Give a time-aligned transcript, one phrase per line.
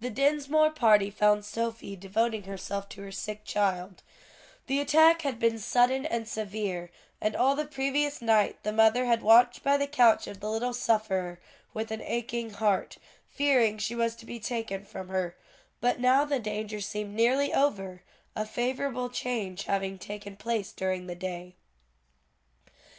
[0.00, 4.02] The Dinsmore party found Sophie devoting herself to her sick child;
[4.66, 9.22] the attack had been sudden and severe, and all the previous night the mother had
[9.22, 11.40] watched by the couch of the little sufferer
[11.72, 12.98] with an aching heart,
[13.30, 15.34] fearing she was to be taken from her;
[15.80, 18.02] but now the danger seemed nearly over,
[18.36, 21.54] a favorable change having taken place during the day.